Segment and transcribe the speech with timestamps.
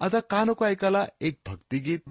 [0.00, 2.02] आता कानको ऐकाला एक भक्ति भक्तिगीत।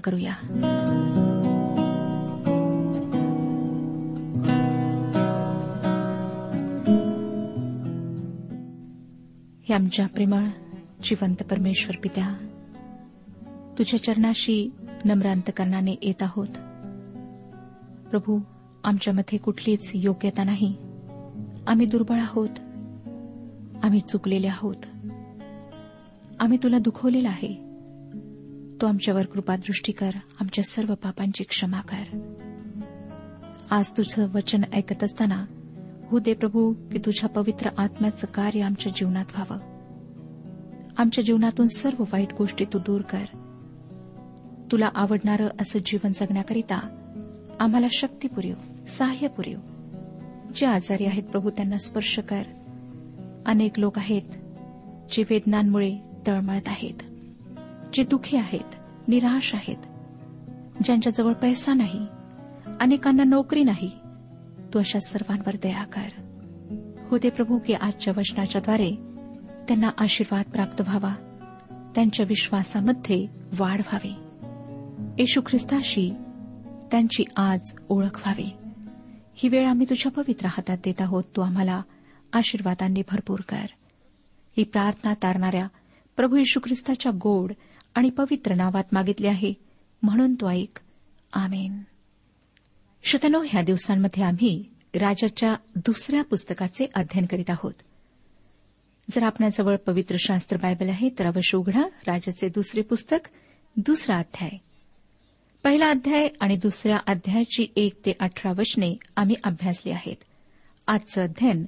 [0.00, 0.32] प्रार्थना करूया.
[9.68, 10.44] हे आमच्या प्रेमळ
[11.02, 12.34] जिवंत परमेश्वर पित्या
[13.78, 14.70] तुझ्या चरणाशी
[15.04, 16.48] नम्रांतकरणाने येत आहोत.
[18.08, 18.40] प्रभू
[18.84, 20.74] आमच्यामध्ये कुठलीच योग्यता नाही.
[21.66, 22.48] आम्ही दुर्बळ आहोत.
[23.84, 24.76] आम्ही चुकलेले आहोत.
[26.40, 27.69] आम्ही तुला दुखवलेलं आहे.
[28.80, 30.10] तो आमच्यावर कृपादृष्टी कर
[30.40, 32.30] आमच्या सर्व पापांची क्षमा कर.
[33.70, 35.46] आज तुझं वचन ऐकत असताना
[36.10, 39.58] हो दे प्रभू की तुझ्या पवित्र आत्म्याचं कार्य आमच्या जीवनात व्हावं.
[40.98, 43.24] आमच्या जीवनातून सर्व वाईट गोष्टी तू दूर कर.
[44.72, 46.88] तुला आवडणारं असं जीवन जगण्याकरिता
[47.60, 48.54] आम्हाला शक्ती पुरेव
[48.88, 49.58] सहाय्य पुरेव.
[50.54, 52.42] जे आजारी आहेत प्रभू त्यांना स्पर्श कर.
[53.46, 54.22] अनेक लोक आहेत
[55.12, 57.09] जे वेदनांमुळे तळमळत आहेत.
[57.94, 58.74] जे दुखी आहेत
[59.08, 59.76] निराश आहेत
[60.84, 62.06] ज्यांच्याजवळ पैसा नाही
[62.80, 63.90] अनेकांना नोकरी नाही
[64.74, 66.08] तू अशा सर्वांवर दया कर.
[67.10, 68.90] होते प्रभू की आजच्या वचनाच्याद्वारे
[69.68, 71.14] त्यांना आशीर्वाद प्राप्त व्हावा
[71.94, 73.26] त्यांच्या विश्वासामध्ये
[73.58, 74.14] वाढ व्हावी.
[75.18, 76.10] येशू ख्रिस्ताशी
[76.90, 78.52] त्यांची आज ओळख व्हावी.
[79.34, 81.82] ही वेळ आम्ही तुझ्या पवित्र हातात देत आहोत तू आम्हाला
[82.32, 83.66] आशीर्वादांनी भरपूर कर.
[84.56, 85.68] ही प्रार्थना तारणाऱ्या
[86.16, 87.52] प्रभू येशू ख्रिस्ताच्या गोड
[87.94, 89.52] आणि पवित्र नावात मागितले आहे.
[90.02, 90.80] म्हणून तो ऐक.
[91.32, 91.82] आमेन.
[93.02, 94.64] श्रोतनो ह्या दिवसांमध्ये आम्ही
[94.94, 97.72] राजाच्या दुसऱ्या पुस्तकाचे अध्ययन करीत आहोत.
[99.10, 103.28] जर आपल्याजवळ पवित्र शास्त्र बायबल आहे तर अवश्य उघडा राजाचे दुसरे पुस्तक
[103.76, 104.50] दुसरा अध्याय.
[105.64, 110.16] पहिला अध्याय आणि दुसऱ्या अध्यायाची एक ते अठरा वचने आम्ही अभ्यासली आहेत.
[110.86, 111.64] आजचं अध्ययन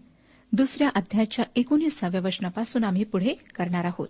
[0.52, 4.08] दुसऱ्या अध्यायाच्या एकोणीसाव्या वचनापासून आम्ही पुढे करणार आहोत.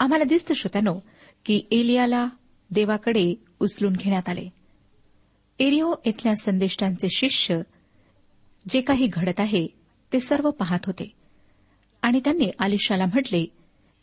[0.00, 1.00] आम्हाला दिसतं श्रोत्यानो
[1.44, 2.28] की एलियाला
[2.70, 4.48] देवाकडे उचलून घेण्यात आले.
[5.58, 7.60] एरिओ इथल्या संदेष्टांचे शिष्य
[8.68, 9.66] जे काही घडत आहे
[10.12, 11.12] ते सर्व पाहत होते.
[12.02, 13.46] आणि त्यांनी आलिशाला म्हटले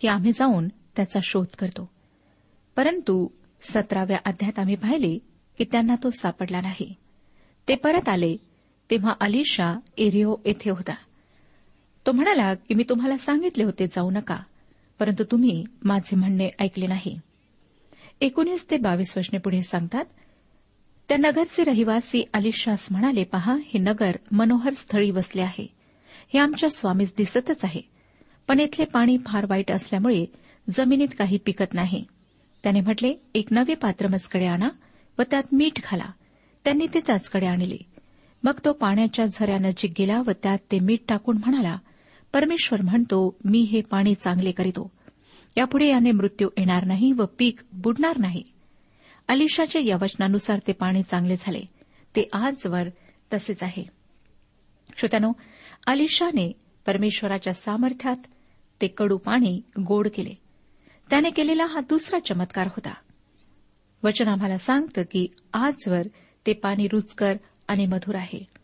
[0.02, 1.90] की आम्ही जाऊन त्याचा शोध करतो.
[2.76, 3.28] परंतु
[3.62, 5.20] सतराव्या अध्यात आम्ही पाहिले
[5.58, 6.94] की त्यांना तो सापडला नाही.
[7.68, 8.38] ते परत आले
[8.92, 10.96] तेव्हा अलिशा एरिओ येथे होता.
[12.06, 14.38] तो म्हणाला की मी तुम्हाला सांगितले होते जाऊ नका.
[15.00, 17.20] परंतु तुम्ही माझे म्हणणे ऐकले नाही.
[18.22, 20.06] एकोणीस ते बावीस वचने पुढे सांगतात
[21.10, 25.68] त्या नगरचे रहिवासी अलिशास म्हणाले पहा हे नगर मनोहर स्थळी वसले आहे.
[26.34, 27.82] हे आमच्या स्वामीस दिसतच आहे.
[28.48, 30.26] पण इथले पाणी फार वाईट असल्यामुळे
[30.70, 32.04] जमिनीत काही पिकत नाही.
[32.64, 34.70] त्याने म्हटले एक नवे पात्र मजकडे आणा
[35.20, 36.06] व त्यात मीठ घाला.
[36.64, 37.78] त्यांनी ते त्याचकडे आणले.
[38.44, 41.78] मग तो पाण्याच्या झऱ्यानजीक गेला व त्यात ते मीठ टाकून म्हणाला
[42.36, 44.92] परमेश्वर म्हणतो मी हे पाणी चांगले करीतो.
[45.58, 48.44] यापुढे याने मृत्यू येणार नाही व पीक बुडणार नाही.
[49.28, 51.62] अलिशाच्या या वचनानुसार ते पाणी चांगले झाले.
[52.16, 52.88] ते आजवर
[53.34, 53.84] तसेच आहे.
[54.98, 55.32] श्रोत्यानो
[55.88, 56.52] अलिशाने
[56.86, 58.16] परमेश्वराच्या सामर्थ्यात
[58.82, 60.34] ते कडू पाणी गोड केले.
[61.10, 62.94] त्याने केलेला हा दुसरा चमत्कार होता.
[64.04, 66.08] वचन आम्हाला सांगतं की आजवर
[66.48, 67.38] ते पाणी रुचकर
[67.68, 68.55] आणि मधुर आहे.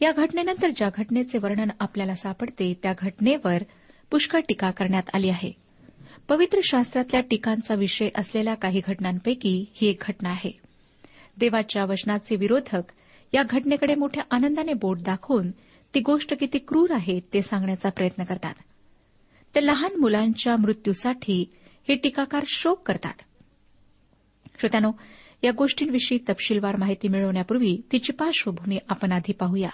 [0.00, 3.62] या घटनेनंतर ज्या घटनेचे वर्णन आपल्याला सापडते त्या घटनेवर
[4.10, 5.52] पुष्कळ टीका करण्यात आली आहे.
[6.28, 10.58] पवित्र शास्त्रातल्या टीकांचा विषय असलेल्या काही घटनांपैकी ही एक घटना आहे.
[11.38, 12.82] देवाच्या वचनाचे विरोधक
[13.34, 15.50] या घटनेकडे मोठ्या आनंदाने बोट दाखवून
[15.94, 18.54] ती गोष्ट किती क्रूर आहे ते सांगण्याचा प्रयत्न करतात.
[19.54, 21.54] ते लहान मुलांच्या मृत्यूसाठी
[21.88, 23.14] हे टीकाकार शोक करतात.
[24.60, 24.92] श्रोत्यानो
[25.42, 29.70] या गोष्टींविषयी तपशीलवार माहिती मिळवण्यापूर्वी तिची पार्श्वभूमी आपण आधी पाहूया.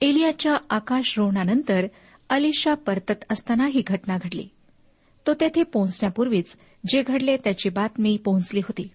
[0.00, 1.86] एलियाच्या आकाशरोहणानंतर
[2.30, 4.48] अलिशा परतत असताना ही घटना घडली.
[5.26, 6.56] तो तेथे पोहोचण्यापूर्वीच
[6.88, 8.90] जे घडले त्याची बातमी पोहोचली होती.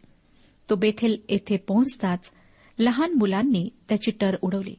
[0.69, 2.31] तो बेथेल येथे पोहोचताच
[2.79, 4.75] लहान मुलांनी त्याची टर उडवली.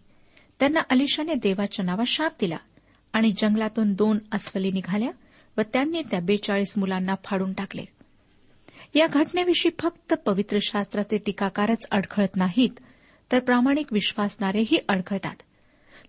[0.58, 2.56] त्यांना अलिशाने देवाच्या नावात शाप दिला
[3.12, 5.10] आणि जंगलातून दोन अस्वली निघाल्या
[5.58, 7.84] व त्यांनी त्या बेचाळीस मुलांना फाडून टाकले.
[8.94, 12.80] या घटनेविषयी फक्त पवित्र शास्त्राचे टीकाकारच अडखळत नाहीत
[13.32, 15.36] तर प्रामाणिक विश्वासणारेही अडखळतात.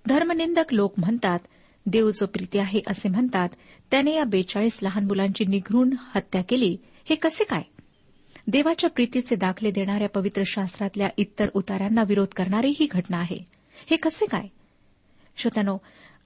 [0.07, 1.39] धर्मनिंदक लोक म्हणतात
[1.85, 3.49] देव जो प्रीती आहे असे म्हणतात.
[3.91, 6.77] त्याने या बेचाळीस लहान मुलांची निघरून हत्या केली.
[7.09, 7.61] हे कसे काय?
[8.47, 13.39] देवाच्या प्रीतीचे दाखले देणाऱ्या पवित्र शास्त्रातल्या इतर उतार्यांना विरोध करणारी ही घटना आहे.
[13.89, 14.47] हे कसे काय?
[15.37, 15.77] श्रोत्यानो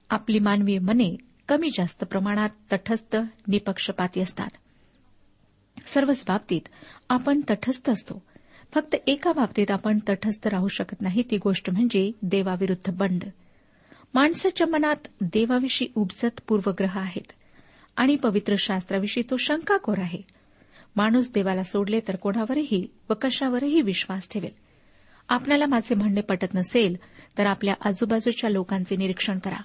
[0.10, 1.17] आपली मानवीय मने
[1.48, 3.17] कमी जास्त प्रमाणात तटस्थ
[3.48, 4.50] निपक्षपाती असतात.
[5.86, 6.62] सर्वच बाबतीत
[7.10, 8.24] आपण तटस्थ असतो.
[8.74, 13.24] फक्त एका बाबतीत आपण तटस्थ राहू शकत नाही ती गोष्ट म्हणजे देवाविरुद्ध बंड.
[14.17, 17.31] माणसाच्या मनात देवाविषयी उपजत पूर्वग्रह आहेत.
[17.97, 20.21] आणि पवित्र शास्त्राविषयी तो शंकाकोर आहे.
[20.95, 24.50] माणूस देवाला सोडले तर कोणावरही व कशावरही विश्वास ठेवेल.
[25.29, 26.97] आपल्याला माझे म्हणणे पटत नसेल
[27.38, 29.57] तर आपल्या आजूबाजूच्या लोकांचे निरीक्षण करा.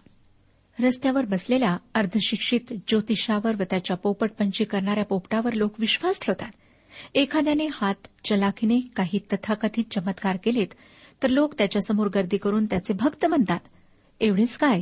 [0.80, 6.50] रस्त्यावर बसलेल्या अर्धशिक्षित ज्योतिषावर व त्याच्या पोपटपंची करणाऱ्या पोपटावर लोक विश्वास ठेवतात.
[7.14, 10.68] एखाद्याने हात चलाखीने काही तथाकथित चमत्कार केलेत
[11.23, 13.61] तर लोक त्याच्यासमोर गर्दी करून त्याचे भक्त म्हणतात.
[14.21, 14.81] एवढेच काय?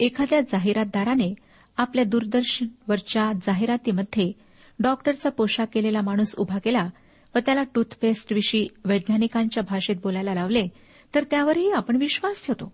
[0.00, 1.34] एखाद्या जाहिरातदाराने
[1.76, 4.32] आपल्या दूरदर्शनवरच्या जाहिरातीमध्ये
[4.78, 6.88] डॉक्टरचा पोशाख केलेला माणूस उभा केला
[7.34, 10.68] व त्याला टूथपेस्टविषयी वैज्ञानिकांच्या भाषेत बोलायला लावले
[11.14, 12.72] तर त्यावरही आपण विश्वास ठेवतो.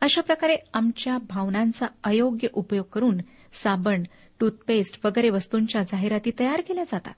[0.00, 3.18] अशा प्रकारे आमच्या भावनांचा अयोग्य उपयोग करून
[3.52, 4.02] साबण
[4.40, 7.14] टूथपेस्ट वगैरे वस्तूंच्या जाहिराती तयार केल्या जातात.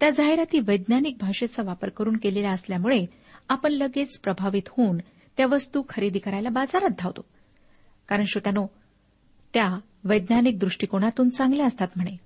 [0.00, 3.06] त्या जाहिराती वैज्ञानिक भाषेचा वापर करून केलेल्या असल्यामुळे
[3.48, 4.98] आपण लगेच प्रभावित होऊन
[5.36, 7.24] त्या वस्तू खरेदी करायला बाजारात धावतो.
[8.08, 8.66] कारण श्रोत्यानो
[9.54, 12.16] त्या वैज्ञानिक दृष्टिकोनातून चांगल्या असतात म्हणे.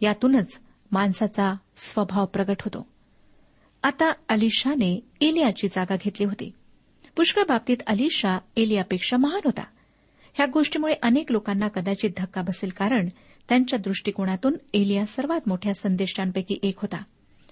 [0.00, 0.60] यातूनच
[0.92, 2.86] माणसाचा स्वभाव प्रगट होतो.
[3.82, 6.52] आता अलिशाने एलियाची जागा घेतली होती.
[7.16, 9.64] पुष्कळ बाबतीत अलिशा एलियापेक्षा महान होता.
[10.34, 13.08] ह्या गोष्टीमुळे अनेक लोकांना कदाचित धक्का बसेल कारण
[13.48, 17.02] त्यांच्या दृष्टिकोनातून एलिया सर्वात मोठ्या संदेशांपैकी एक होता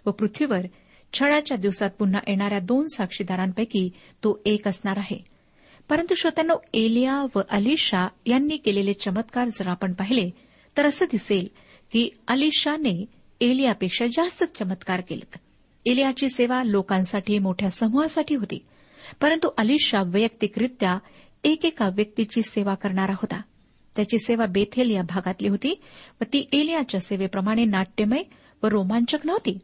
[0.06, 0.60] व पृथ्वीवर
[1.12, 3.90] छळाच्या दिवसात पुन्हा येणाऱ्या दोन साक्षीदारांपैकी
[4.24, 5.24] तो एक असणार आहे.
[5.90, 10.30] परंतु श्रोत्यांनो एलिया व अलिशा यांनी केलेले चमत्कार जर आपण पाहिले
[10.76, 11.48] तर असं दिसेल
[11.92, 13.04] की अलिशाने
[13.40, 15.38] एलियापेक्षा जास्त चमत्कार केलेत.
[15.86, 18.66] एलियाची सेवा लोकांसाठी मोठ्या समूहासाठी होती.
[19.20, 20.98] परंतु अलिशा वैयक्तिकरित्या
[21.44, 23.42] एकेका व्यक्तीची सेवा करणारा होता.
[23.96, 25.80] त्याची सेवा बेथेल या भागातली होती
[26.20, 28.22] व ती एलियाच्या सेवेप्रमाणे नाट्यमय
[28.62, 29.58] व रोमांचक नव्हती.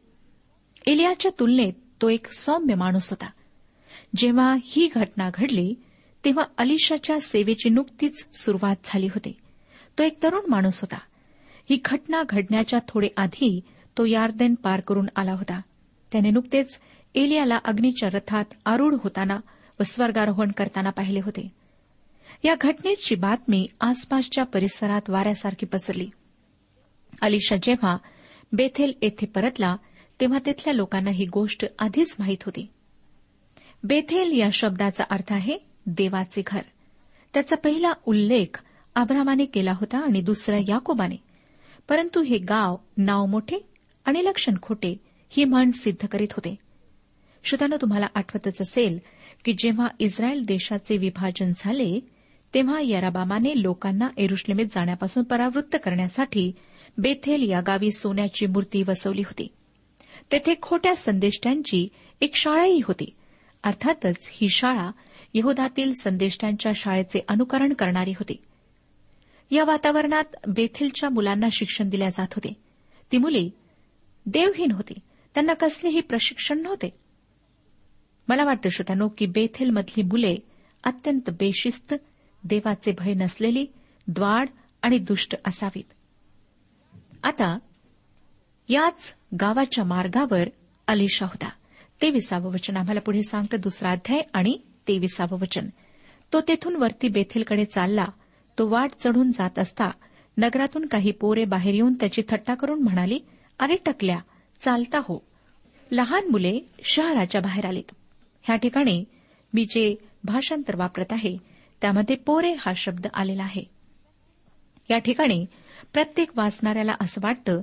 [0.87, 3.31] एलियाच्या तुलनेत तो एक सौम्य माणूस होता.
[4.17, 5.75] जेव्हा ही घटना घडली
[6.27, 9.33] तेव्हा अलिशाच्या सेवेची नुकतीच सुरुवात झाली होती.
[9.99, 10.99] तो एक तरुण माणूस होता.
[11.71, 13.61] ही घटना घडण्याच्या थोडे आधी
[13.99, 15.61] तो यार्देन पार करून आला होता.
[16.13, 16.81] त्याने नुकतेच
[17.15, 19.41] एलियाला अग्नीच्या रथात आरूढ होताना
[19.81, 21.53] व स्वर्गारोहण करताना पाहिले होते.
[22.45, 26.11] या घटनेची बातमी आसपासच्या परिसरात वाऱ्यासारखी पसरली.
[27.23, 27.97] अलिशा जेव्हा
[28.53, 29.77] बेथेल येथे परतला
[30.21, 32.67] तेव्हा तिथल्या लोकांना ही गोष्ट आधीच माहीत होती.
[33.83, 36.61] बेथेल या शब्दाचा अर्थ आहे देवाचे घर.
[37.35, 38.63] त्याचा पहिला उल्लेख
[38.95, 41.17] आब्रामाने केला होता आणि दुसरा याकोबाने.
[41.89, 43.59] परंतु हे गाव नाव मोठे
[44.05, 45.01] आणि लक्षण खोटे
[45.31, 46.55] ही म्हण सिद्ध करीत होते.
[47.45, 48.99] श्रोतानं तुम्हाला आठवतच असेल
[49.45, 52.01] की जेव्हा इस्रायल देशाचे विभाजन झाले
[52.55, 56.53] तेव्हा यराबामाने लोकांना एरुश्लेमेत जाण्यापासून परावृत्त करण्यासाठी
[56.99, 59.49] बेथेल या गावी सोन्याची मूर्ती वसवली होती.
[60.33, 61.89] तेथे खोट्या संदेष्ट्यांची
[62.21, 63.17] एक शाळाही होती.
[63.65, 64.91] अर्थातच ही शाळा
[65.37, 68.43] यहुदातील संदेष्टांच्या शाळेचे अनुकरण करणारी होती.
[69.51, 72.53] या वातावरणात बेथेलच्या मुलांना शिक्षण दिल्या जात होते.
[73.13, 73.49] ती मुले
[74.27, 74.93] देवहीन होती.
[75.35, 76.99] त्यांना कसलेही प्रशिक्षण नव्हते.
[78.29, 80.37] मला वाटतं श्रोत्यानो की बेथेलमधली मुले
[80.85, 81.95] अत्यंत बेशिस्त
[82.45, 83.67] देवाचे भय नसलेली
[84.09, 84.49] द्वाड
[84.83, 85.85] आणि दुष्ट असावीत.
[87.23, 87.59] आता
[88.69, 90.49] याच गावाच्या मार्गावर
[90.87, 91.51] अलिशा होता.
[92.03, 95.69] तेविसावं वचन आम्हाला पुढे सांगतं दुसरा अध्याय आणि तेविसावं वचन.
[96.33, 98.07] तो तेथून वरती बेथेलकडे चालला.
[98.59, 99.91] तो वाट चढून जात असता
[100.39, 103.19] नगरातून काही पोरे बाहेर येऊन त्याची थट्टा करून म्हणाली
[103.59, 104.19] अरे टकल्या
[104.61, 105.23] चालता हो.
[105.93, 107.95] लहान मुले शहराच्या बाहेर आलीत.
[108.43, 109.05] ह्या ठिकाणी
[109.53, 111.37] मी जे भाषांतर वापरत आहे.
[111.81, 113.63] त्यामध्ये पोरे हा शब्द आलेला आहे.
[114.91, 115.47] या ठिकाणी
[115.93, 117.61] प्रत्येक वाचणाऱ्याला असं वाटतं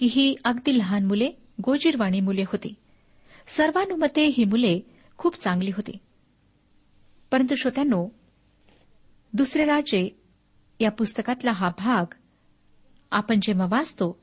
[0.00, 1.30] की ही अगदी लहान मुले
[1.64, 2.74] गोजीरवाणी मुले होती.
[3.46, 4.80] सर्वानुमते ही मुले
[5.18, 5.98] खूप चांगली होती.
[7.32, 8.08] परंतु श्रोत्यांनो
[9.32, 10.20] दुसरे राजे
[10.80, 12.14] या पुस्तकातला हा भाग
[13.10, 14.20] आपण जेव्हा वाचतो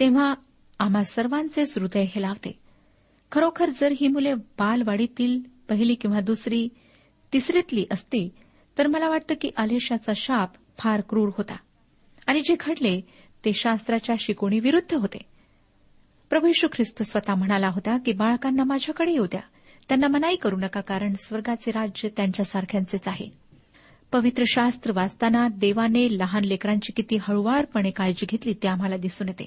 [0.00, 0.34] तेव्हा
[0.78, 2.58] आम्हा सर्वांचेच हृदय हेलावते.
[3.32, 6.68] खरोखर जर ही मुले बालवाडीतील पहिली किंवा दुसरी
[7.32, 8.28] तिसरीतली असती
[8.78, 11.56] तर मला वाटतं की आलेशाचा शाप फार क्रूर होता.
[12.26, 13.00] आणि जे घडले
[13.44, 15.18] ते शास्त्राच्या शिकवणीविरुद्ध होते.
[16.30, 19.40] प्रभू ख्रिस्त स्वतः म्हणाला होता की बाळकांना माझ्याकडे येऊ द्या.
[19.88, 23.26] त्यांना मनाई करू नका कारण स्वर्गाचे राज्य त्यांच्यासारख्यांचेच आहे.
[24.12, 29.44] पवित्र शास्त्र वाचताना देवाने लहान लेकरांची किती हळुवारपणे काळजी घेतली ते आम्हाला दिसून येते.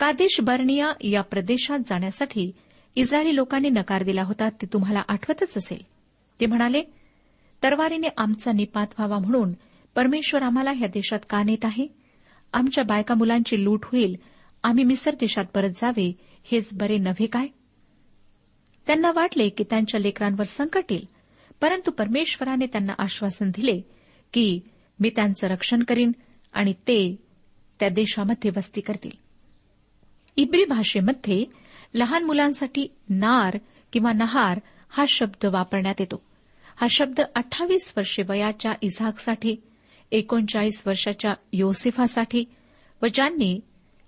[0.00, 2.52] कादेश बर्निया या प्रदेशात जाण्यासाठी
[2.96, 5.82] इस्रायली लोकांनी नकार दिला होता ते तुम्हाला आठवतच असेल.
[6.40, 6.82] ते म्हणाले
[7.62, 9.52] तरवारीने आमचा निपात व्हावा म्हणून
[9.94, 11.86] परमेश्वर आम्हाला ह्या देशात का नेत आहे?
[12.52, 14.16] आमच्या बायका मुलांची लूट होईल
[14.62, 17.46] आम्ही मिसर देशात परत जावे हेच बरे नव्हे काय?
[18.86, 21.08] त्यांना वाटले की त्यांच्या लेकरांवर संकट येईल.
[21.60, 23.80] परंतु परमेश्वराने त्यांना आश्वासन दिले
[24.32, 24.60] की
[25.00, 26.12] मी त्यांचं रक्षण करीन
[26.52, 27.16] आणि ते
[27.80, 29.10] त्या देशामध्ये वस्ती करतील.
[30.36, 31.44] इब्री भाषेमध्ये
[31.94, 33.58] लहान मुलांसाठी नार
[33.92, 36.22] किंवा नहार हा शब्द वापरण्यात येतो.
[36.80, 39.56] हा शब्द अठ्ठावीस वर्षे वयाच्या इझाकसाठी
[40.10, 42.44] एकोणचाळीस वर्षाच्या योसेफासाठी
[43.02, 43.60] व ज्यांनी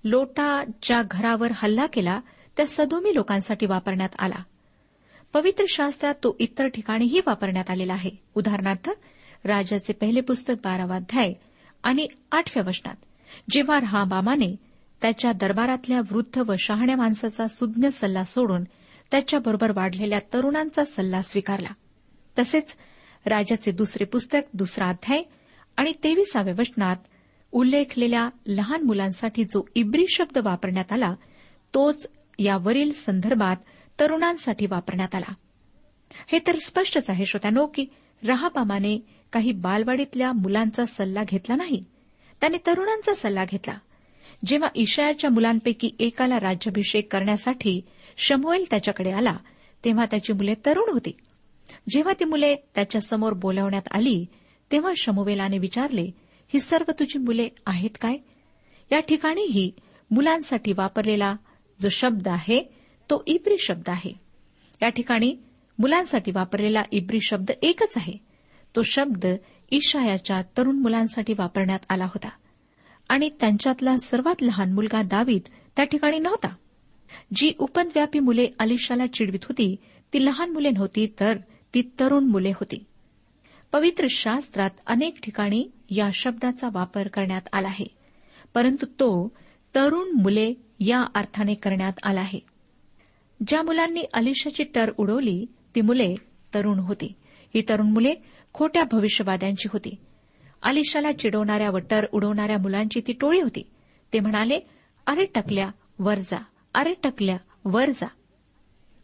[0.05, 2.21] लोटाच्या घरावर हल्ला केला
[2.57, 4.43] त्या सदोमी लोकांसाठी वापरण्यात आला.
[5.33, 8.11] पवित्र शास्त्रात तो इतर ठिकाणीही वापरण्यात आलेला आहे.
[8.35, 8.91] उदाहरणार्थ
[9.45, 11.33] राजाचे पहिले पुस्तक बारावा अध्याय
[11.83, 12.95] आणि आठव्या वचनात
[13.51, 14.57] जेव्हा रहाबामाने
[15.03, 18.65] त्याच्या दरबारातल्या वृद्ध व शहाण्या माणसाचा सुज्ञ सल्ला सोडून
[19.11, 21.69] त्याच्याबरोबर वाढलेल्या तरुणांचा सल्ला स्वीकारला.
[22.39, 22.77] तसेच
[23.27, 25.23] राजाचे दुसरे पुस्तक दुसरा अध्याय
[25.77, 26.97] आणि तेविसाव्या वचनात
[27.53, 31.15] उल्लेखलेल्या लहान मुलांसाठी जो इब्री शब्द वापरण्यात आला
[31.75, 33.57] तोच यावरील संदर्भात
[34.01, 35.33] तरुणांसाठी वापरण्यात आला.
[36.27, 37.87] हे तर स्पष्टच आहे श्रोत्यानो की
[38.27, 38.99] रहाबामाने
[39.33, 41.85] काही बालवाडीतल्या मुलांचा सल्ला घेतला नाही.
[42.41, 43.79] त्याने तरुणांचा सल्ला घेतला.
[44.47, 47.81] जेव्हा ईशायाच्या मुलांपैकी एकाला राज्याभिषेक करण्यासाठी
[48.17, 49.37] शमुएल त्याच्याकडे आला
[49.85, 51.17] तेव्हा त्याची मुले तरुण होती.
[51.89, 54.27] जेव्हा ती मुले त्याच्यासमोर बोलावण्यात आली
[54.73, 56.11] तेव्हा शमुवेलाने विचारले
[56.49, 58.17] ही सर्व तुझी मुले आहेत काय?
[58.93, 59.73] या ठिकाणीही
[60.11, 61.37] मुलांसाठी वापरलेला
[61.81, 62.82] जो शब्द आहे
[63.13, 64.13] तो इब्री शब्द आहे.
[64.83, 65.37] या ठिकाणी
[65.79, 68.13] मुलांसाठी वापरलेला इब्री शब्द एकच आहे.
[68.77, 69.27] तो शब्द
[69.71, 72.29] ईशायाच्या तरुण मुलांसाठी वापरण्यात आला होता.
[73.09, 75.41] आणि त्यांच्यातला सर्वात लहान मुलगा दावीद
[75.77, 76.49] त्या ठिकाणी नव्हता.
[77.35, 79.77] जी उपद्व्यापी मुले अलिशाला चिडवित होती
[80.13, 81.39] ती लहान मुले नव्हती तर
[81.75, 82.85] ती तरुण मुले होती.
[83.73, 87.87] पवित्र शास्त्रात अनेक ठिकाणी या शब्दाचा वापर करण्यात आला आहे.
[88.55, 89.33] परंतु तो
[89.75, 92.52] तरुण मुले या अर्थाने करण्यात आला आहे.
[93.47, 96.15] ज्या मुलांनी अलिशाची टर उडवली ती मुले
[96.55, 97.13] तरुण होती.
[97.55, 98.15] ही तरुण मुले
[98.55, 99.95] खोट्या भविष्यवाद्यांची होती.
[100.63, 103.69] अलिशाला चिडवणाऱ्या व टर उडवणाऱ्या मुलांची ती टोळी होती.
[104.13, 104.61] ते म्हणाले
[105.07, 106.43] अरे टकल्या वर जा.
[106.75, 108.07] अरे टकल्या वर जा.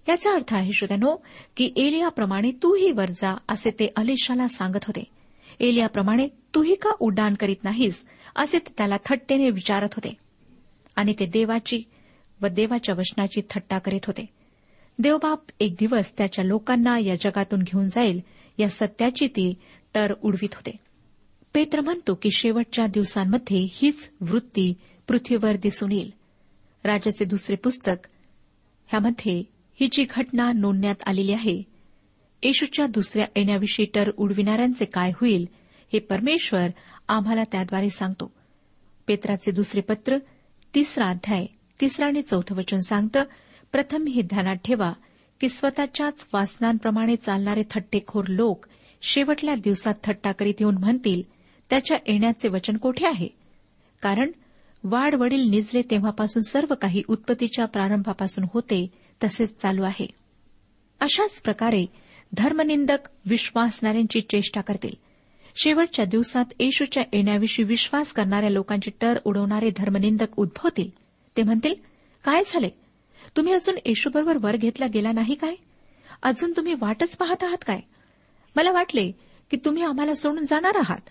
[0.08, 1.16] याचा अर्थ आहे श्रोत्यानो
[1.56, 5.04] की एलियाप्रमाणे तूही वर जा असे ते अलिशाला सांगत होते.
[5.60, 10.14] एलियाप्रमाणे तूही का उड्डाण करीत नाहीस असे ते त्याला थट्टेने विचारत होते.
[10.96, 11.82] आणि ते देवाची
[12.42, 14.26] व देवाच्या वचनाची थट्टा करीत होते.
[14.98, 18.20] देवबाप एक दिवस त्याच्या लोकांना या जगातून घेऊन जाईल
[18.58, 19.54] या सत्याची ती
[19.94, 20.70] टर उडवीत होते.
[21.54, 24.74] पेत्र म्हणतो की शेवटच्या दिवसांमध्ये हीच वृत्ती
[25.08, 26.12] पृथ्वीवर दिसून येईल.
[26.84, 28.08] राजाचे दुसरे पुस्तक
[28.86, 29.42] ह्यामध्ये
[29.80, 31.62] ही जी घटना नोंदण्यात आलेली आहे
[32.42, 35.48] येशूच्या दुसऱ्या येण्याविषयी टर उडविणाऱ्यांचे काय होईल
[35.92, 36.66] हे परमेश्वर
[37.08, 38.32] आम्हाला त्याद्वारे सांगतो.
[39.06, 40.18] पेत्राचे दुसरे पत्र
[40.74, 41.46] तिसरा अध्याय.
[41.80, 43.24] तिसरं आणि चौथं वचन सांगतं
[43.72, 44.92] प्रथम हे ध्यानात ठेवा
[45.40, 48.66] की स्वतःच्याच वासनांप्रमाणे चालणारे थट्टेखोर लोक
[49.02, 51.22] शेवटल्या दिवसात थट्टा करीत येऊन म्हणतील
[51.70, 53.28] त्याच्या येण्याचे वचन कोठे आहे?
[54.02, 54.30] कारण
[54.84, 58.86] वाढ वडील निजले तेव्हापासून सर्व काही उत्पत्तीच्या प्रारंभापासून होते
[59.24, 60.06] तसेच चालू आहे.
[61.00, 61.86] अशाच प्रकारे
[62.32, 64.94] धर्मनिंदक विश्वासणाऱ्यांची चेष्टा करतील.
[65.56, 70.97] शेवटच्या दिवसात येशूच्या येण्याविषयी विश्वास करणाऱ्या लोकांची टर उडवणारे धर्मनिंदक उद्भवतील.
[71.38, 71.74] ते म्हणतील
[72.24, 72.68] काय झाले?
[73.36, 75.54] तुम्ही अजून येशूबरोबर वर घेतला गेला नाही काय?
[76.22, 77.80] अजून तुम्ही वाटच पाहत आहात काय?
[78.56, 79.12] मला वाटले
[79.50, 81.10] की तुम्ही आम्हाला सोडून जाणार आहात.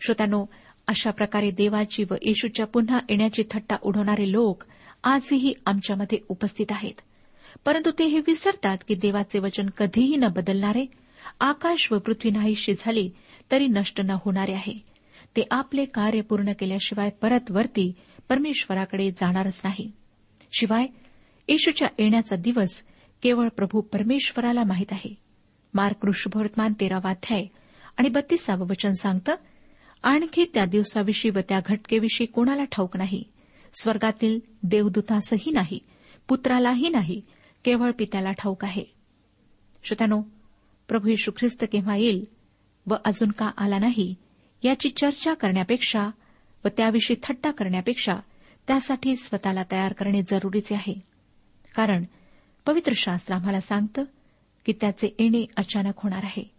[0.00, 0.46] श्रोत्यानो
[0.86, 4.64] अशा प्रकारे देवाची व येशूच्या पुन्हा येण्याची थट्टा उडवणारे लोक
[5.04, 7.00] आजही आमच्यामध्ये उपस्थित आहेत.
[7.64, 10.86] परंतु ते हे विसरतात की देवाचे वचन कधीही न बदलणारे
[11.40, 13.10] आकाश व पृथ्वी नाहीशी झाली
[13.50, 14.74] तरी नष्ट न होणारे आहे.
[15.36, 17.92] ते आपले कार्य पूर्ण केल्याशिवाय परत वरती
[18.28, 19.92] परमेश्वराकडे जाणारच नाही.
[20.52, 20.86] शिवाय
[21.48, 22.84] येशूच्या येण्याचा दिवस
[23.22, 25.14] केवळ प्रभू परमेश्वराला माहीत आहे.
[25.74, 27.46] मार्क ऋषभवर्तमान तेरावाध्याय
[27.96, 29.34] आणि बत्तीसावं वचन सांगतं
[30.02, 33.22] आणखी त्या दिवसाविषयी व त्या घटकेविषयी कोणाला ठाऊक नाही.
[33.80, 35.78] स्वर्गातील देवदूतासही नाही
[36.28, 37.22] पुत्रालाही नाही
[37.64, 38.84] केवळ पित्याला ठाऊक आहे.
[39.84, 40.20] श्रोत्यानो
[40.88, 42.24] प्रभू येशू ख्रिस्त केव्हा येईल
[42.86, 44.14] व अजून का आला नाही
[44.62, 46.10] याची चर्चा करण्यापेक्षा
[46.64, 48.14] व त्याविषयी थट्टा करण्यापेक्षा
[48.66, 50.94] त्यासाठी स्वतःला तयार करणे जरुरीचे आहे.
[51.76, 52.04] कारण
[52.66, 54.04] पवित्र शास्त्र आम्हाला सांगतं
[54.66, 56.50] की त्याचे येणे अचानक होणार आहे.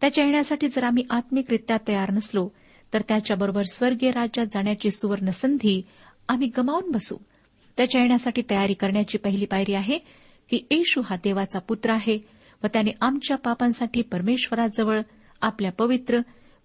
[0.00, 2.48] त्याच्या येण्यासाठी जर आम्ही आत्मिकरित्या तयार नसलो
[2.94, 5.82] तर त्याच्याबरोबर स्वर्गीय राज्यात जाण्याची सुवर्ण संधी
[6.28, 7.16] आम्ही गमावून बसू.
[7.76, 9.98] त्याच्या येण्यासाठी तयारी करण्याची पहिली पायरी आहे
[10.50, 12.18] की येशू हा देवाचा पुत्र आहे
[12.64, 15.00] व त्याने आमच्या पापांसाठी परमेश्वराजवळ
[15.40, 16.20] आपल्या पवित्र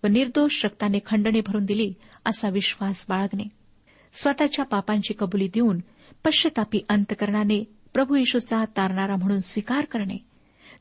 [0.06, 1.94] व निर्दोष रक्ताने खंडणे भरून दिली
[2.26, 3.44] असा विश्वास बाळगणे.
[4.13, 5.80] स्वतःच्या पापांची कबुली देऊन
[6.26, 7.63] पश्चतापी अंतकरणाने
[7.94, 10.18] प्रभू येशूचा तारणारा म्हणून स्वीकार करणे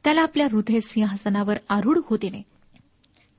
[0.04, 2.42] त्याला आपल्या हृदय सिंहासनावर आरूढ होऊ देणे.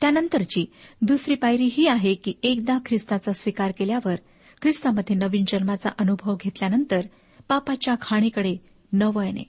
[0.02, 0.66] त्यानंतरची
[1.02, 4.16] दुसरी पायरी ही आहे की एकदा ख्रिस्ताचा स्वीकार केल्यावर
[4.62, 7.02] ख्रिस्तामध्ये नवीन जन्माचा अनुभव घेतल्यानंतर
[7.48, 8.56] पापाच्या खाणीकडे
[8.94, 9.44] न वळणे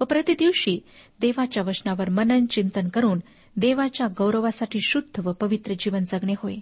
[0.00, 0.80] व प्रतिदिवशी
[1.20, 3.18] देवाच्या वचनावर मनन चिंतन करून
[3.56, 6.54] देवाच्या गौरवासाठी शुद्ध व पवित्र जीवन जगणे होय.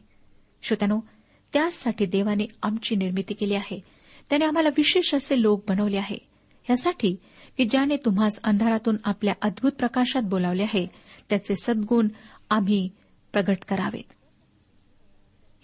[0.62, 1.00] श्रोत्यानो
[1.52, 3.81] त्यासाठी देवाने आमची निर्मिती केली आहे.
[4.31, 6.18] त्याने आम्हाला विशेष असे लोक बनवले आहे.
[6.70, 7.16] यासाठी
[7.59, 10.87] की ज्याने तुम्हास अंधारातून आपल्या अद्भुत प्रकाशात बोलावले आहे
[11.28, 12.09] त्याचे सद्गुण
[12.50, 12.88] आम्ही
[13.33, 14.12] प्रगट करावेत.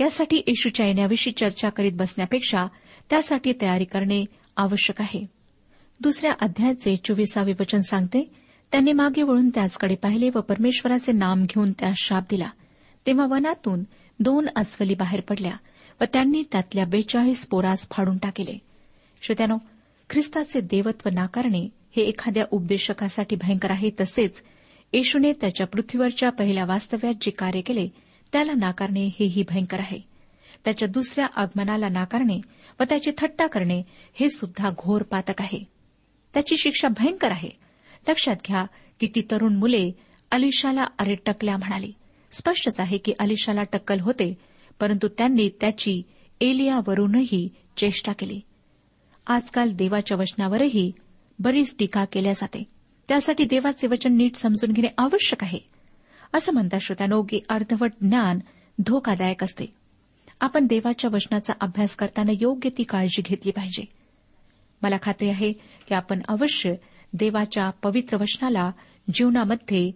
[0.00, 2.66] यासाठी येशूच्या येण्याविषयी चर्चा करीत बसण्यापेक्षा
[3.10, 4.24] त्यासाठी तयारी करणे
[4.56, 5.26] आवश्यक आहे.
[6.00, 8.30] दुसऱ्या अध्यायाचे चोवीसावे वचन सांगते
[8.72, 12.50] त्यांनी मागे वळून त्याचकडे पाहिले व परमेश्वराचे नाम घेऊन त्यास शाप दिला.
[13.06, 13.82] तेव्हा वनातून
[14.20, 15.56] दोन अस्वली बाहेर पडल्या
[16.00, 18.58] व त्यांनी त्यातल्या बेचाळीस पोरास फाडून टाकले.
[19.22, 19.56] श्रोत्यानो
[20.10, 23.90] ख्रिस्ताचे देवत्व नाकारणे हे एखाद्या उपदेशकासाठी भयंकर आहे.
[24.00, 24.42] तसेच
[24.92, 27.88] येशूने त्याच्या पृथ्वीवरच्या पहिल्या वास्तव्यात जे कार्य केले
[28.32, 29.98] त्याला नाकारणे हेही भयंकर आहे.
[30.64, 32.40] त्याच्या दुसऱ्या आगमनाला नाकारणे
[32.80, 33.82] व त्याची थट्टा करणे
[34.14, 35.64] हे सुद्धा घोर पातक आहे.
[36.34, 37.67] त्याची शिक्षा भयंकर आहे.
[38.08, 38.64] लक्षात घ्या
[39.00, 39.90] की ती तरुण मुले
[40.30, 41.92] अलिशाला अरे टकल्या म्हणाली.
[42.32, 44.38] स्पष्टच आहे की अलिशाला टक्कल होते
[44.80, 46.02] परंतु त्यांनी त्याची
[46.40, 48.40] एलियावरूनही चेष्टा केली.
[49.26, 50.92] आजकाल देवाच्या वचनावरही
[51.38, 52.64] बरीच टीका केल्या जाते.
[53.08, 55.58] त्यासाठी देवाचे वचन नीट समजून घेणे आवश्यक आहे.
[56.34, 58.38] असं म्हणतात श्रोत्यानो की अर्धवट ज्ञान
[58.78, 59.66] धोकादायक असते.
[60.40, 63.84] आपण देवाच्या वचनाचा अभ्यास करताना योग्य ती काळजी घेतली पाहिजे.
[64.82, 65.52] मला खात्री आहे
[65.88, 66.74] की आपण अवश्य
[67.12, 68.70] देवाच्या पवित्र वचनाला
[69.14, 69.90] जीवनामध्ये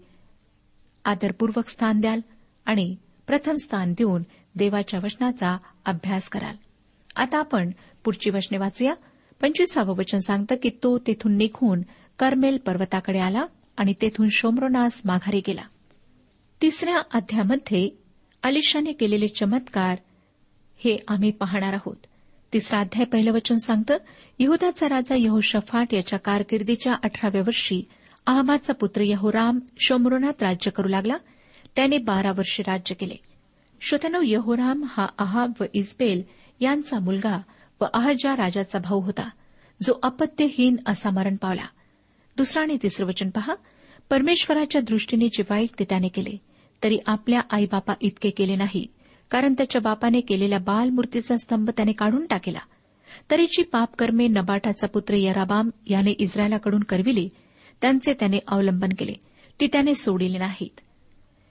[1.05, 2.21] आदरपूर्वक स्थान द्याल
[2.65, 2.97] आणि
[3.27, 4.23] प्रथम स्थान देऊन
[4.55, 6.55] देवाच्या वचनाचा अभ्यास कराल.
[7.17, 7.71] आता आपण
[8.05, 8.95] पुढची वचने वाचूया.
[9.41, 11.83] पंचवीसावं वचन सांगतं की तो तेथून निघून
[12.19, 13.45] करमेल पर्वताकडे आला
[13.77, 15.63] आणि तेथून शोम्रोनास माघारी गेला.
[16.63, 17.91] तिसऱ्या अध्यामध्ये
[18.43, 19.97] अलिशाने केलेले चमत्कार
[20.77, 21.97] हे आम्ही पाहणार आहोत.
[22.53, 23.97] तिसरा अध्याय पहिलं वचन सांगतं
[24.39, 27.89] यहदाचा राजा यहोशफाट याच्या कारकिर्दीच्या अठराव्या वर्षी
[28.27, 31.17] अहमाचा पुत्र यहोराम शोमरोनात राज्य करू लागला.
[31.77, 33.15] त्याने बारा वर्षे राज्य केले.
[33.81, 36.23] श्रोत्यानो यहोराम हा अहाब व इस्बेल
[36.61, 37.43] यांचा मुलगा
[37.81, 39.31] व अहजा राजाचा भाऊ होता
[39.83, 41.67] जो अपत्यहीन असा मरण पावला.
[42.37, 43.55] दुसरा आणि तिसरं वचन पहा.
[44.11, 46.37] परमेश्वराच्या दृष्टीने जे वाईट ते त्याने केले
[46.83, 48.87] तरी आपल्या आईबापा इतके केले नाही.
[49.33, 52.59] कारण त्याच्या बापाने केलेल्या बालमूर्तीचा स्तंभ त्याने काढून टाकला.
[53.31, 57.29] तरीची पापकर्मे नबाटाचा पुत्र यराबाम याने इस्रायलाकडून करविली
[57.81, 59.13] त्यांचे त्याने अवलंबन केले.
[59.61, 60.81] ती त्याने सोडिली नाहीत.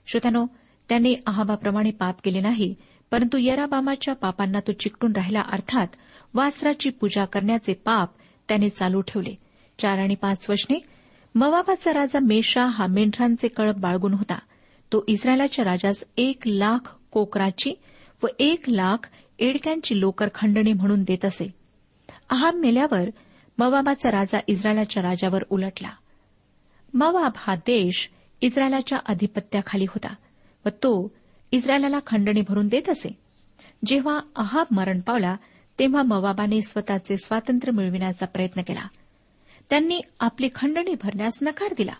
[0.06, 0.46] श्रोत्यानो
[0.88, 2.74] त्याने अहाबाप्रमाणे पाप केले नाही
[3.10, 5.86] परंतु यराबामाच्या पापांना तो चिकटून राहिला अर्थात
[6.34, 8.10] वासराची पूजा करण्याचे पाप
[8.48, 9.38] त्याने चालू ठेवले.
[9.78, 10.82] चार आणि पाच वशने
[11.34, 14.38] मवाबाचा राजा मेशा हा मेंढरांचे कळप बाळगून होता.
[14.92, 17.74] तो इस्रायलाच्या राजास एक लाख कोकराची
[18.22, 21.54] व एक लाख एडक्यांची लोकर खंडणी म्हणून देत असे.
[22.30, 23.10] अहाब मेल्यावर
[23.58, 25.90] मवाबाचा राजा इस्रायलाच्या राजावर उलटला.
[26.94, 30.14] मवाब हा देश इस्रायलाच्या अधिपत्याखाली होता
[30.66, 31.14] व तो
[31.52, 33.18] इस्रायलाला खंडणी भरून देत असे.
[33.86, 35.36] जेव्हा अहाब मरण पावला
[35.78, 38.88] तेव्हा मवाबाने स्वतःचे स्वातंत्र्य मिळविण्याचा प्रयत्न केला.
[39.70, 41.94] त्यांनी आपली खंडणी भरण्यास नकार दिला.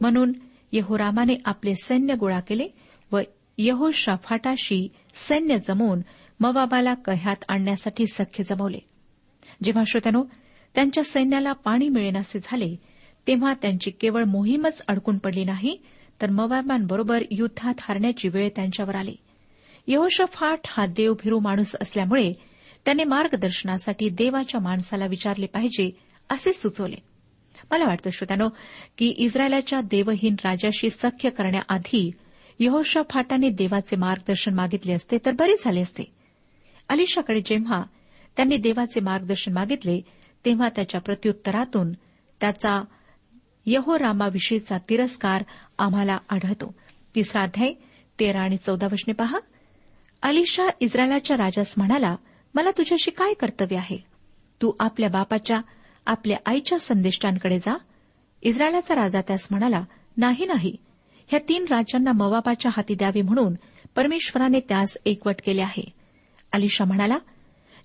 [0.00, 0.32] म्हणून
[0.72, 2.68] यहोरामाने आपले सैन्य गोळा केले
[3.12, 3.20] व
[3.58, 6.00] यहोशाफाटाशी सैन्य जमवून
[6.40, 8.78] मवाबाला कह्यात आणण्यासाठी सख्य जमवले.
[9.62, 10.24] जेव्हा श्रोत्यानो
[10.74, 12.76] त्यांच्या सैन्याला पाणी मिळेनासे झाले
[13.26, 15.82] तेव्हा त्यांची केवळ मोहीमच अडकून पडली नाही
[16.22, 19.16] तर मवाबांबरोबर युद्धात हारण्याची वेळ त्यांच्यावर आली.
[19.86, 22.32] यहोशफाट हा देवभिरू माणूस असल्यामुळे
[22.84, 25.90] त्याने मार्गदर्शनासाठी देवाच्या माणसाला विचारले पाहिजे
[26.28, 26.96] असे सुचवले.
[27.70, 28.48] मला वाटतं श्रोत्यानो
[28.98, 32.10] की इस्रायलाच्या देवहीन राजाशी सख्य करण्याआधी
[32.58, 36.02] यहोशा फाटाने देवाचे मार्गदर्शन मागितले असते तर बरे झाले असते.
[36.88, 37.82] अलिशाकडे जेव्हा
[38.36, 40.00] त्यांनी देवाचे मार्गदर्शन मागितले
[40.44, 41.92] तेव्हा त्याच्या प्रत्युत्तरातून
[42.40, 42.84] त्याचा
[43.66, 45.44] यहोरामाविषयीचा तिरस्कार
[45.78, 46.74] आम्हाला आढळतो.
[47.14, 47.72] तिसरा अध्याय
[48.20, 49.38] तेरा आणि चौदा वशने पहा.
[50.22, 52.16] अलिशा इस्रायलाच्या राजास म्हणाला
[52.54, 53.96] मला तुझ्याशी काय कर्तव्य आहे?
[54.62, 55.60] तू आपल्या बापाच्या
[56.06, 57.76] आपल्या आईच्या संदेष्टांकडे जा.
[58.42, 59.84] इस्रायलाचा राजा त्यास म्हणाला
[60.16, 60.76] नाही नाही.
[61.28, 63.54] ह्या तीन राज्यांना मवाबाच्या हाती द्यावे म्हणून
[63.96, 65.92] परमेश्वराने त्यास एकवट केले आहे.
[66.52, 67.18] अलिशा म्हणाला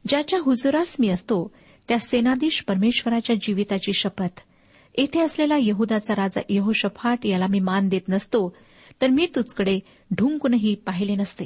[0.07, 1.51] ज्याच्या हुजुरास मी असतो
[1.87, 4.41] त्या सेनाधीश परमेश्वराच्या जीविताची शपथ.
[4.97, 8.55] येथे असलेला यहुदाचा राजा यहोशफाट याला मी मान देत नसतो
[9.01, 9.79] तर मी तुझकडे
[10.11, 11.45] ढुंकूनही पाहिले नसते.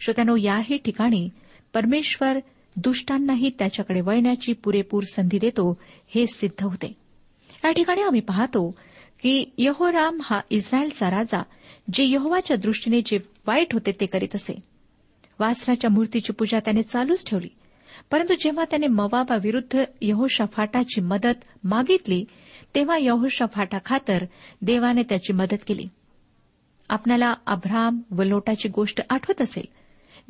[0.00, 1.28] श्रोत्यानो याही ठिकाणी
[1.74, 2.38] परमेश्वर
[2.76, 5.78] दुष्टांनाही त्याच्याकडे वळण्याची पुरेपूर संधी देतो
[6.08, 6.96] हे सिद्ध होते.
[7.64, 8.74] या ठिकाणी आम्ही पाहतो
[9.22, 11.42] की यहोराम हा इस्रायलचा राजा
[11.92, 14.60] जे यहोवाच्या दृष्टीने जे वाईट होते ते करीत असे.
[15.40, 17.48] वासराच्या मूर्तीची पूजा त्याने चालूच ठेवली.
[18.10, 22.24] परंतु जेव्हा त्याने मवाबाविरुद्ध यहोशाफाटाची मदत मागितली
[22.74, 24.24] तेव्हा यहोशाफाटा खातर
[24.62, 25.88] देवाने त्याची मदत केली.
[26.88, 29.64] आपल्याला अभ्राम व लोटाची गोष्ट आठवत असेल.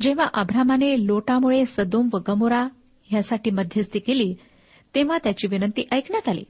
[0.01, 2.67] जेव्हा अभ्रामाने लोटामुळे सदोम व गमोरा
[3.03, 4.35] ह्यासाठी मध्यस्थी केली
[4.95, 6.43] तेव्हा त्याची विनंती ऐकण्यात आली.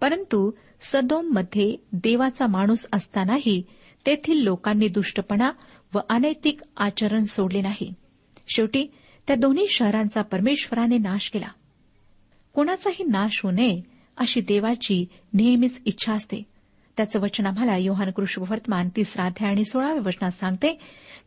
[0.00, 3.62] परंतु सदोममध्ये देवाचा माणूस असतानाही
[4.06, 5.50] तेथील लोकांनी दुष्टपणा
[5.94, 7.94] व अनैतिक आचरण सोडले नाही.
[8.48, 8.86] शेवटी
[9.26, 11.48] त्या दोन्ही शहरांचा परमेश्वराने नाश केला.
[12.52, 13.82] कोणाचाही नाश होऊ नये
[14.16, 16.42] अशी देवाची नेहमीच इच्छा असते.
[16.96, 20.78] त्याचं वचन आम्हाला योहान वर्तमान तिसरा अध्याय आणि सोळाव्या वचनात सांगते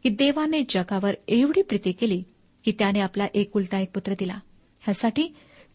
[0.03, 2.23] की देवाने जगावर एवढी प्रीती केली
[2.65, 4.33] की त्याने आपला एकुलता एक पुत्र दिला.
[4.33, 5.27] ह्यासाठी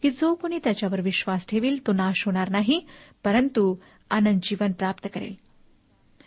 [0.05, 2.85] की जो कोणी त्याच्यावर विश्वास ठेवील तो नाश होणार नाही
[3.23, 3.75] परंतु
[4.09, 5.33] आनंद जीवन प्राप्त करेल.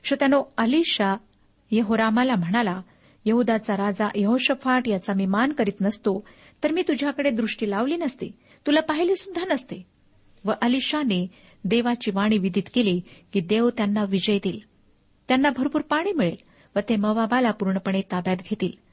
[0.04, 1.16] श्रोत्यानो अलिशा
[1.70, 2.80] यहोरामाला म्हणाला
[3.24, 6.24] यहुदाचा राजा यहोशफाट याचा मी मान करीत नसतो
[6.64, 8.28] तर मी तुझ्याकडे दृष्टी लावली नसते
[8.66, 9.86] तुला पाहिले सुद्धा नसते.
[10.44, 11.26] व अलिशाने
[11.64, 13.00] देवाची वाणी विदित केली
[13.32, 14.60] की देव त्यांना विजय देईल.
[15.28, 16.36] त्यांना भरपूर पाणी मिळेल
[16.76, 18.87] व ते मवाबाला पूर्णपणे ताब्यात घेतील.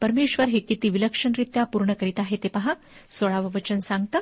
[0.00, 2.74] परमेश्वर हे किती विलक्षणरित्या पूर्ण करीत आहे ते पहा.
[3.10, 4.18] सोळावं वचन सांगतं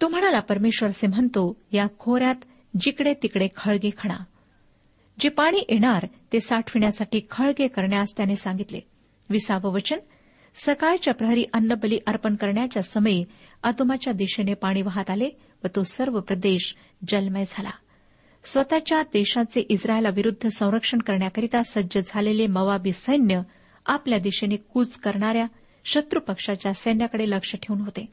[0.00, 2.34] तो म्हणाला परमेश्वर असे म्हणतो या खोऱ्यात
[2.80, 4.16] जिकडे तिकडे खळगे खणा.
[5.20, 8.80] जे पाणी येणार ते साठविण्यासाठी खळगे करण्यास त्याने सांगितले.
[9.30, 9.98] विसावं वचन
[10.54, 13.24] सकाळच्या प्रहरी अन्नबली अर्पण करण्याच्या समयी
[13.62, 15.30] अतोमाच्या दिशेने पाणी वाहत आले
[15.64, 16.76] व तो सर्व प्रदेश
[17.08, 17.70] जलमय झाला.
[18.44, 23.40] स्वतःच्या देशाचे इस्रायलाविरुद्ध संरक्षण करण्याकरिता सज्ज झालेले मवाबी सैन्य
[23.86, 25.46] आपल्या दिशेने कूच करणाऱ्या
[25.84, 28.12] शत्रू पक्षाच्या सैन्याकडे लक्ष ठेवून होते.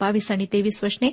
[0.00, 1.10] बावीस आणि तेवीस वचने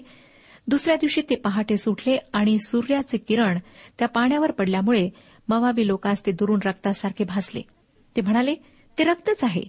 [0.68, 3.60] दुसऱ्या दिवशी ते पहाटे सुटले आणि सूर्याचे किरण
[4.00, 5.10] त्या पाण्यावर पडल्यामुळे
[5.48, 7.62] मवाबी लोकांस ते दुरून रक्तासारखे भासले.
[8.16, 8.56] ते म्हणाले
[8.98, 9.64] ते रक्तच आहे.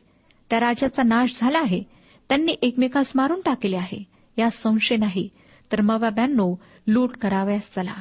[0.50, 1.82] त्या राजाचा नाश झाला आहे.
[2.28, 4.04] त्यांनी एकमेकास मारून टाकले आहे.
[4.38, 5.28] या संशय नाही
[5.72, 6.54] तर मवाब्यांनो
[6.86, 7.94] लूट कराव्यास चला.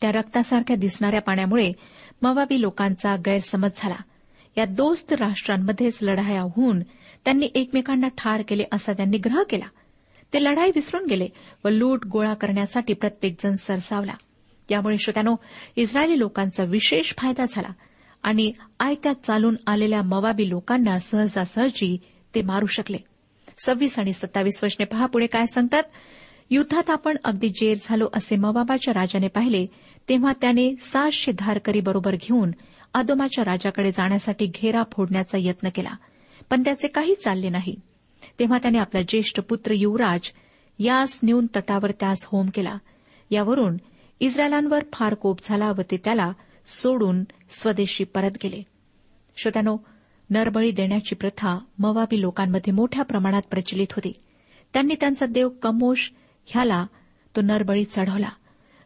[0.00, 1.72] त्या रक्तासारख्या दिसणाऱ्या पाण्यामुळे
[2.22, 3.96] मवाबी लोकांचा गैरसमज झाला.
[4.58, 6.80] या दोस्त राष्ट्रांमध्येच लढाया होऊन
[7.24, 9.64] त्यांनी एकमेकांना ठार केले असा त्यांनी ग्रह केला.
[10.32, 11.28] ते लढाई विसरून गेले
[11.64, 14.14] व लूट गोळा करण्यासाठी प्रत्येकजण सरसावला.
[14.70, 15.36] यामुळे श्रोत्यानो
[15.76, 17.72] इस्रायली लोकांचा विशेष फायदा झाला
[18.22, 21.98] आणि आयत्यात चालून आलेल्या मवाबी लोकांना सहजासहजी
[22.34, 22.98] ते मारू शकले.
[23.58, 25.82] सव्वीस आणि सत्तावीस वर्षने पहा पुढे काय सांगतात.
[26.50, 29.66] युद्धात आपण अगदी जेर झालो असे मवाबाच्या राजाने पाहिले
[30.08, 32.50] तेव्हा त्याने सातशे धारकरी बरोबर घेऊन
[32.94, 35.90] अदोमाच्या राजाकडे जाण्यासाठी घेरा फोडण्याचा यत्न केला.
[36.50, 37.76] पण त्याचे काही चालले नाही.
[38.38, 40.32] तेव्हा त्याने आपला ज्येष्ठ पुत्र युवराज
[40.78, 42.78] यास नेऊन तटावर त्यास होम केला.
[43.30, 43.76] यावरून
[44.20, 46.32] इस्रायलांवर फार कोप झाला व ते त्याला
[46.66, 48.62] सोडून स्वदेशी परत गेले.
[49.36, 49.76] श्रोत्यानो
[50.30, 54.12] नरबळी देण्याची प्रथा मवाबी लोकांमध्ये मोठ्या प्रमाणात प्रचलित होती.
[54.72, 56.12] त्यांनी त्यांचा देव कमोश
[56.46, 56.86] ह्याला
[57.36, 58.28] तो नरबळी चढवला.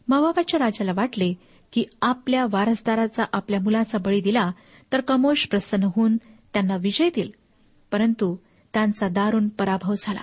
[0.08, 1.34] मवाबाच्या राजाला वाटले
[1.72, 4.50] की आपल्या वारसदाराचा आपल्या मुलाचा बळी दिला
[4.92, 6.16] तर कमोश प्रसन्न होऊन
[6.52, 7.34] त्यांना विजय देईल
[7.92, 8.36] परंतु
[8.74, 10.20] त्यांचा दारुण पराभव झाला.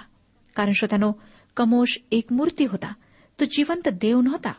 [0.56, 1.12] कारण श्रोत्यानो
[1.58, 2.94] कमोश एक मूर्ती होता.
[3.40, 4.54] तो जिवंत देव नव्हता.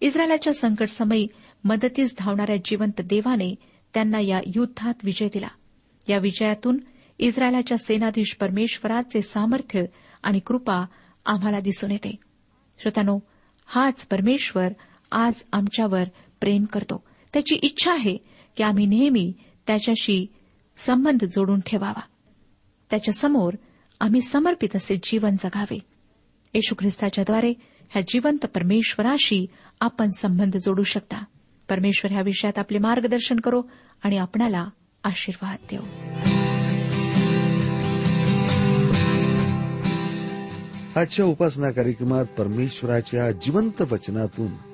[0.00, 1.26] इस्रायलाच्या संकटसमयी
[1.64, 3.54] मदतीस धावणाऱ्या जिवंत देवाने
[3.94, 5.48] त्यांना या युद्धात विजय दिला.
[6.08, 6.80] या विजयातून
[7.18, 9.84] इस्रायलाच्या सेनाधीश परमेश्वराचे सामर्थ्य
[10.22, 10.84] आणि कृपा
[11.26, 12.16] आम्हाला दिसून येते.
[12.78, 13.18] श्रोत्यानो
[13.66, 14.72] हाच परमेश्वर
[15.14, 16.04] आज आमच्यावर
[16.40, 17.04] प्रेम करतो.
[17.32, 18.16] त्याची इच्छा आहे
[18.56, 19.32] की आम्ही नेहमी
[19.66, 20.26] त्याच्याशी
[20.76, 22.00] संबंध जोडून ठेवावा.
[22.90, 23.52] त्याच्यासमोर
[24.00, 25.78] आम्ही समर्पित असे जीवन जगावे.
[26.54, 27.50] येशू ख्रिस्ताच्याद्वारे
[27.90, 29.46] ह्या जिवंत परमेश्वराशी
[29.80, 31.24] आपण संबंध जोडू शकता.
[31.68, 33.62] परमेश्वर ह्या विषयात आपले मार्गदर्शन करो
[34.02, 34.66] आणि आपणाला
[35.04, 35.82] आशीर्वाद देऊ
[40.96, 44.73] आजच्या उपासना कार्यक्रमात परमेश्वराच्या जिवंत वचनातून